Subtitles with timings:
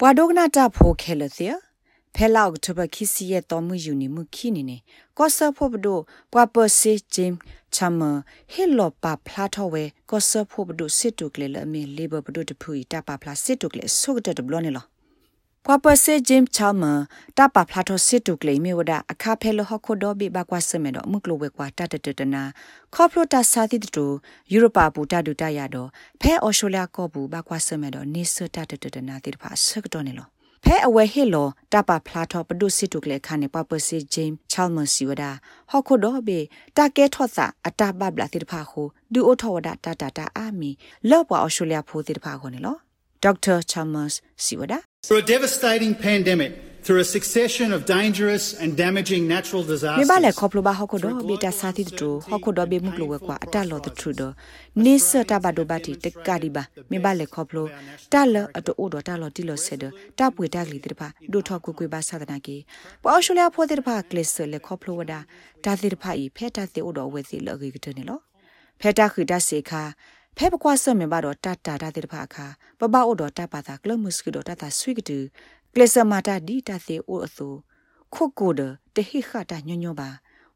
[0.00, 1.48] ပွာဒိုကနာတာဖိုခဲလသီ
[2.14, 4.76] ဖဲလောက်တဘခိစီရဲ့တော်မှုယူနေမှုခိနေနေ
[5.18, 5.98] ကောဆာဖို့ဘဒို
[6.32, 7.32] ပွာပစီဂျင်
[7.74, 8.00] ချမ
[8.52, 14.84] ဟီလောပါဖလာထောဝဲကောဆာဖို့ဘဒိုစစ်တုကလေလအမေလေဘဘဒိုတဖူတာပါဖလာစစ်တုကလေဆုကတဘလောနေလော
[15.64, 16.82] ပွာပစီဂျင်ချမ
[17.38, 22.42] တာပါဖလာထောစစ်တုကလေမေဝဒအခါဖဲလဟခုဒိုဘီဘကွာစမေတော့မုကလိုဝဲကွာတတတတနာ
[22.94, 24.06] ခေါပလိုတာစာတိတူ
[24.52, 25.88] ယူရိုပါဘူတာဒူတာရတော့
[26.20, 30.28] ဖဲအော်စတြေးလျကောဘူးဘကွာစမေတော့နေစတတတနာတိဖာဆကတော့နေလော
[30.64, 35.24] ဖဲအဝဲဟီလောတပဖလာထောပဒုစစ်တုကလေခါနေပပစီဂျိမ်းချာလ်မစီဝဒ
[35.70, 36.40] ဟော်ခိုဒိုဘေ
[36.76, 38.82] တာကဲထော့စာအတာဘဘလာတိတဖာခု
[39.12, 40.70] ဒူအိုထောဝဒတာတာတာအာမီ
[41.10, 42.76] လော့ပွာအော်စတြေးလျဖိုတိတဖာခုနေလော
[43.22, 44.10] ဒေါက်တာချာလ်မတ်
[44.44, 44.74] စီဝဒ
[45.06, 46.52] Through a devastating pandemic
[46.82, 54.22] through a succession of dangerous and damaging natural disasters မေဘလေခေါပလိုဘာဟခုဒိုဘေတာစာတိတူဟခုဒိုဘေမုကလိုဝဲကွာအတလောတထူဒ
[54.84, 57.66] နေစတာဘဒိုဘတိတကာဒီဘာမေဘလေခေါပလို
[58.12, 59.84] တာလအတိုအိုဒတာလောတီလောဆေဒ
[60.18, 62.56] တာပွေတာကလီတိဖာဒိုထောကွကွေဘာသာဒနာကေ
[63.02, 65.20] ပေါ်ရှူလျာဖိုတိဖာကလစ်လေခေါပလိုဝဒါ
[65.64, 68.18] တာတိဖာဤဖဲတာတိအိုဒဝဲစီလောဂီကတနေလော
[68.80, 69.82] ဖဲတာခိတာစေခါ
[70.40, 72.46] ဖဲပကွာဆမေဘာတော့တတာတာတိဖာခါ
[72.78, 75.18] ပပအိုဒတာပါတာကလမုစကီဒတာတာဆွိကတူ
[75.74, 77.48] ကလစမာတာဒီတာသေအိုအသူ
[78.14, 78.60] ခုတ်ကိုဒ
[78.94, 80.08] တဟိခတာညညပါ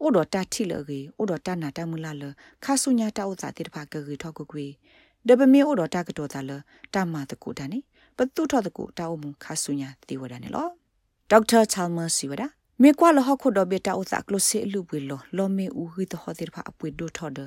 [0.00, 2.22] အိုဒတာတိလကေအိုဒတာနာတမူလာလ
[2.64, 4.66] ခါဆုညာတာဥစာတိတဖာကကေထောက်ကွေ
[5.28, 6.50] ဒဘမီအိုဒတာကတော်တာလ
[6.94, 7.78] တာမာတကူတာနေ
[8.16, 10.68] ပတုထောတကူတာအမှုခါဆုညာတိဝဒနေလော
[11.30, 12.42] ဒေါက်တာချာလ်မာစီဝဒ
[12.82, 17.38] မေကွာလဟခုဒဘေတာဥစာကလစေလူပွေလောလောမေဦးဟိတဟတိဖာအပွေဒိုထောဒ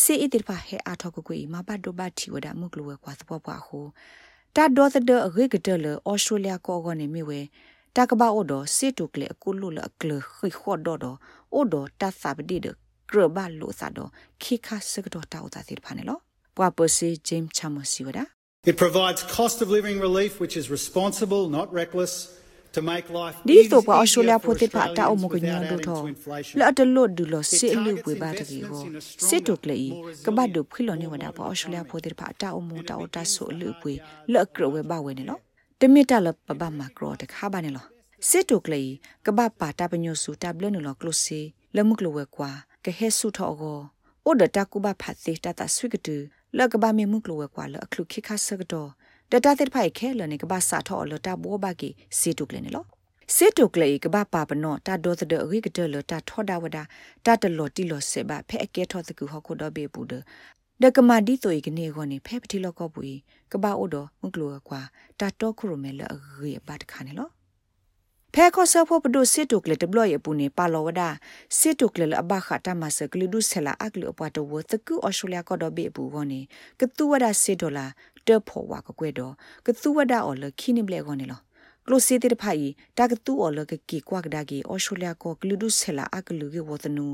[0.00, 3.80] စေအတိဖာဟဲအာထောက်ကွေမဘတ်ဒိုဘတ်တီဝဒမုကလဝကွာသဘောပွားဟု
[4.56, 7.40] တာဒေါ်သဒအဂေကတလဩစတြေးလျကောကနေမိဝဲ
[7.96, 11.06] တာကဘာအိုဒစစ်တုကလေအကုလုလအကလခိခော့ဒေါ်ဒ
[11.54, 12.66] အိုဒတာသဘဒီဒ
[13.10, 13.98] ကရဘလိုစာဒ
[14.42, 16.18] ခိခါစကဒတာဥတာတိဖာနေလော
[16.56, 18.18] ပွာပစီဂျိမ်းချမစီဝဒ
[18.70, 22.45] It provides cost of living relief which is responsible not reckless to make life
[23.48, 26.00] ဒီတော့ပွာအရှူလျာဖိုတိဖာတာအမကညောဒိုထော
[26.60, 28.82] လာတလို့ဒူလို့စေလူပွေပါတကြီးကို
[29.26, 29.78] စစ်တုကလေ
[30.24, 33.92] ကဘတ်ဒုဖိလောနေဝဒပွာအရှူလျာဖိုတိဖာတာအမတာအတာဆိုလူပွေ
[34.32, 35.38] လက်ကရဝဲပါဝဲနေလော
[35.80, 37.86] တမီတလပပမကရောတခါပါနေလော
[38.28, 38.82] စစ်တုကလေ
[39.26, 41.40] ကဘပါတာပညုစုတဘလနလောကလုစီ
[41.76, 42.50] လမှုကလဝဲကွာ
[42.84, 43.78] ကဟဲဆုထောကို
[44.24, 46.16] အိုဒတာကုဘဖတ်စေတတာဆွိကတူ
[46.58, 48.90] လကဘာမေမှုကလဝဲကွာလအခလုခိခါဆကတော့
[49.32, 52.84] ဒတာတဲ့ဖိုက်ခဲလနေကဘာစာထောလတာဘောဘာကီစီတုကလေနေလော
[53.36, 56.78] စစ်တုကလေကဘာပါပနောတာဒေါသဒအရိကတလတာထောဒါဝဒ
[57.26, 60.14] တာတလောတီလောစေဘာဖဲအကဲထောသကူဟခုဒဘေဘူးဒ
[60.82, 63.00] ဒကမာဒီတိုဤကနေခေါနေဖဲပတိလောကောပူ
[63.52, 64.80] ကဘာအိုဒမုကလောကွာ
[65.20, 67.28] တာတော့ခရမဲလအရိဘတ်ခါနေလော
[68.34, 71.02] ဖဲခေါ်ဆဖို့ပဒုစစ်တုကလေတဘလရပူနေပါလောဝဒ
[71.58, 76.40] စစ်တုကလေအဘခတာမဆကလူဒုဆလာအကလူအပွားတော်ဝသကူအော်စတြေးလျကတော့ဘေဘူးခေါနေ
[76.80, 77.86] ကတူဝဒစစ်ဒေါ်လာ
[78.28, 79.32] တဖို့ဝါကကွဲတော့
[79.66, 81.40] ကတူဝဒအော်လခိနိဘလေခေါနေလော
[81.86, 87.06] ကလိုစီတေဖိုင်တာကတူအော်လကကီကွာကဒါကီအော်စတြေးလျကိုကလူဒုဆလာအကလူကေဝသနူ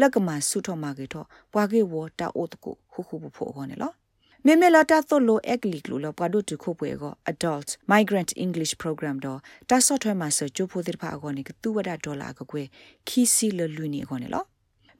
[0.00, 3.92] လက်ကမဆုထောမာကေတော့ပွာကေဝတာအိုတကုခုခုဖို့ခေါနေလော
[4.46, 9.40] မေမေလာတာသို့လိုအက်ကလီကလိုလပဒုတခုပွဲက adult migrant english program တော့
[9.70, 12.66] တာဆော့ထွဲမှာစချိုဖိုတိဖာအကောနေကတူဝဒဒေါ်လာကကွယ်
[13.08, 14.44] ခီစီလလူနေအကောနေလော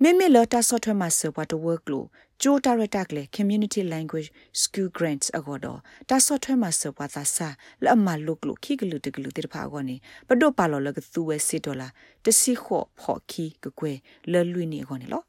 [0.02, 2.04] မေမေလာတာဆော့ထွဲမှာစဘတ်ဝါကလို
[2.42, 4.28] ဂျိုတာရတက်လေ community language
[4.62, 5.78] school grants အကောတော့
[6.08, 7.48] တာဆော့ထွဲမှာစဘတ်သာစာ
[7.84, 9.96] လအမလုကလိုခီကလူတကလူတိဖာအကောနေ
[10.28, 11.88] ပဒုပါလောလကသူဝဲစစ်ဒေါ်လာ
[12.24, 13.98] တစီခော့ဖော့ခီကကွယ်
[14.32, 15.22] လလူနေအကောနေလော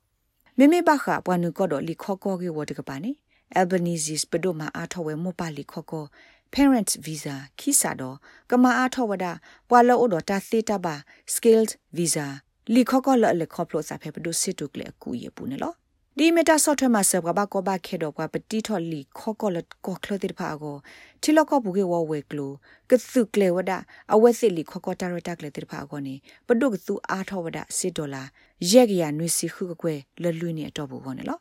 [0.58, 3.12] မေမေဘခပွားနုကောတော့လီခော့ကောကေဝတကပါနေ
[3.60, 6.06] Albanese ပဒိုမာအားထောဝဲမောပါလီခော့ကော
[6.54, 8.18] parent visa ခိစာတော့
[8.50, 9.26] ကမာအားထောဝဒ
[9.70, 10.96] ပွာလောအိုတော့တာသေတာပါ
[11.34, 12.28] skilled visa
[12.74, 15.74] လီခော့ကောလလေခော့ဖလို့စာဖဲပဒိုစစ်တုကလေကူရပူနေလော
[16.18, 20.78] ဒီမီတာဆော့ထွဲမှာဆဘကကောဘခဲတော့ကပတိထော်လီခော့ကောလကောခလတိဖာကို
[21.22, 22.52] တီလကောဘူကေဝဝဲကလို
[22.90, 23.72] ကသုကလေဝဒ
[24.14, 26.16] အဝဲစစ်လီခော့ကောတာရတာကလေတိဖာကိုနေ
[26.48, 28.24] ပဒုကသူအားထောဝဒစစ်ဒေါ်လာ
[28.72, 31.38] ရက်ရနွေစီခုကွယ်လလွိနေတော့ဘူးကောနေလော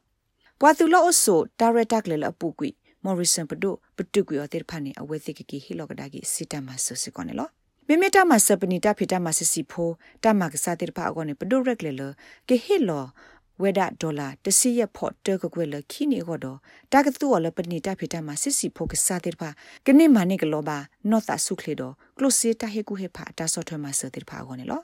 [0.60, 2.68] ပွာသူလောအဆိုဒါရတက်လေလအပူကွီ
[3.04, 7.48] မော်ရီဆန်ပဒိုပတုကွီအတေဖာနေအဝဲသိကကီဟီလောကဒါကီစီတမဆစကောနေလော
[7.88, 9.90] မေမေတာမဆပနီတာဖီတာမဆစီဖို
[10.24, 12.02] တာမကစားတေဖာအကောနေပဒိုရက်လေလ
[12.48, 13.04] ကေဟီလော
[13.62, 16.58] ဝေဒဒေါ်လာတစီရဖို့တကကွယ်လခီနေကောတော့
[16.92, 19.50] တာကတူော်လပနီတာဖီတာမဆစီဖိုကစားတေဖာ
[19.86, 20.78] ကနေမနိကလောပါ
[21.10, 24.80] နော့တာဆုခလေတော့ကလုစီတာဟေကူဟေဖာတာဆော့ထွဲမဆတေဖာအကောနေလော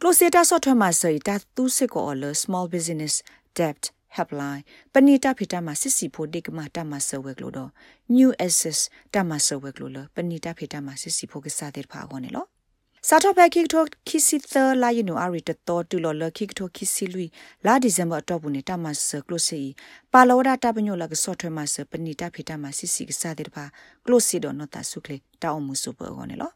[0.00, 3.14] ကလုစီတာဆော့ထွဲမဆတာသူစစ်ကောလ small business
[3.58, 3.82] debt
[4.16, 4.62] helpline
[4.92, 7.70] ပဏိတဖိတမှာစစ်စီဖို့ဒီကမှာတမဆဝဲကလို့တော့
[8.16, 8.78] new access
[9.14, 12.48] တမဆဝဲကလို့လပဏိတဖိတမှာစစ်စီဖို့ကစားတဲ့ဖာကောနေလို့
[13.08, 17.24] စာထဘခိကတိုခိစီသလာယနူအရီတတော်တူလော်လခိကတိုခိစီလူ
[17.66, 19.60] လာဒီဇမ်ဘာတော့ဘူးနေတာမဆကလိုစီ
[20.12, 23.64] ပါလောဒတာပညိုလကဆော့ထွဲမဆပနီတာဖေတာမစီစီကစားတဲ့ပါ
[24.06, 26.50] ကလိုစီတော့နော်တာဆုကလေတောင်းမှုစုပေါ်ကောနေလော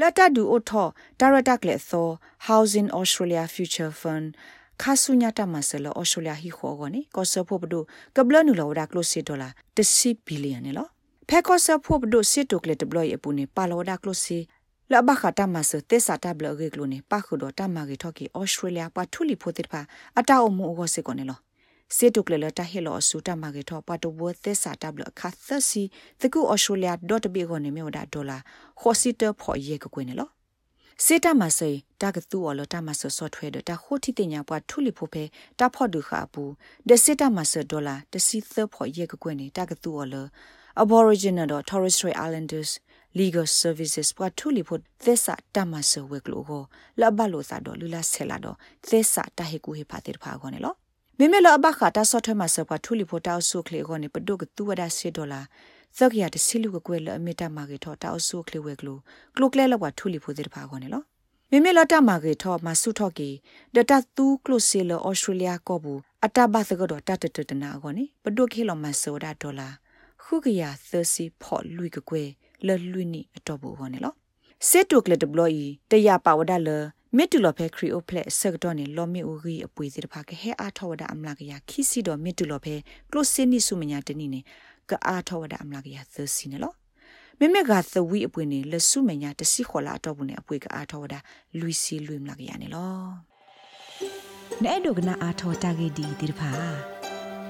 [0.00, 0.86] လတ်တဒူအိုထော
[1.20, 2.06] ဒါရတာကလေသော
[2.48, 4.28] Housing Australia Future Fund
[4.80, 7.80] ခါဆုညာတမဆလဩစတြေးလျဟီခေါ်ကောနေကောဆဖို့ဘဒု
[8.16, 10.86] ကဘလနူလောဒါကလိုစီဒေါ်လာ10ဘီလီယံနေလော
[11.28, 14.38] ဖဲကောဆဖို့ဘဒုစစ်တိုကလေဒပလော့ရပူနေပါလောဒါကလိုစီ
[14.92, 19.80] လဘခတာမဆတက်စာတဘလဂေကလိုနေပါခုတော့တမဂေထော်ကီဩစတြေးလျပါထူလီဖိုတစ်ဖာ
[20.18, 21.38] အတောအမှုဩစေကောနေလော
[21.96, 25.82] စေတုကလလတဟေလောဆူတမဂေထောပတ်တဘသက်စာတဘလခါသစီ
[26.20, 26.90] တကူဩစတြေးလျ
[27.34, 28.38] .be ကိုနေမြေဝဒါဒေါ်လာ
[28.80, 30.28] ခေါ်စီတဖော်ရေကကွနေလော
[31.04, 35.24] စေတမဆေတာကတူအလတမဆဆော့ထွဲဒတာခိုတီတင်ညာပွားထူလီဖိုဖဲ
[35.58, 36.42] တာဖော့ဒူခါပူ
[36.88, 40.14] ဒစေတမဆဒေါ်လာတစီသဖော်ရေကကွနေတာကတူအလ
[40.82, 42.70] Aboriginal Torres Strait Islanders
[43.20, 46.62] legal services ပွားထူလီဖို့သစ္စာတမဆဝဲကလိုကို
[47.00, 48.56] လဘလိုစာတော့လူလာဆဲလာတော့
[48.88, 50.74] သစ္စာတဟေကူဟေဖာတေဖာခေါနေလော
[51.18, 55.40] မေမေလဘခတာဆော့ထွဲမဆပွားထူလီဖို့တောက်ဆုခလေခေါနေပဒုကတူဝဒါစီဒေါ်လာ
[55.98, 58.98] သက်ကရတစီလူကကွဲလအမီတာမာကေထောတောက်ဆုခလေဝဲကလို
[59.36, 61.02] ကလိုကလဲလောက်ပွားထူလီဖို့တေဖာခေါနေလော
[61.50, 63.28] မေမေလတာမာကေထောမဆုထော့ကီ
[63.74, 69.68] ဒတတူကလိုစီလဩစတြေးလျကောဘူးအတဘသကတော့တတတတနာခေါနေပဒုခေလောမဆောဒါဒေါ်လာ
[70.22, 72.22] ခုကရသစီဖော်လူကကွဲ
[72.66, 74.14] လလွိနိအတော့ဘူးဟောနေလော
[74.68, 76.70] စစ်တုကလက်ဒဘလီတရပါဝဒလ
[77.16, 82.74] မစ်တူလဖဲခရီအိုဖလက်ဆက်တော့နေလော်မီအိုဂီအပွေစီတဖာကဟဲအားထောဝဒအမလာကရခီစီတော့မစ်တူလဖဲ
[83.10, 84.40] ကလိုစင်းနိစုမညာတနိနေ
[84.92, 86.72] ကအားထောဝဒအမလာကရသစီနေလော
[87.38, 91.14] မမေကသဝီအပွေနေလဆုမညာတစီခေါ်လာတော့ဘူးနေအပွေကအားထောဝဒ
[91.58, 92.92] လူစီလူမလာကရနေလော
[94.64, 96.50] နဲ့ဒုကနာအားထောတာဂေဒီဒီတဖာ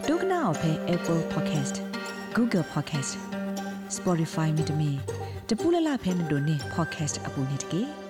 [0.09, 1.77] ဒုကနာအဖဲ Apple Podcast
[2.37, 3.13] Google Podcast
[3.97, 4.91] Spotify မြေတမီ
[5.49, 8.02] တပူလလဖဲနဒိုနေ podcast အပူနေတကေ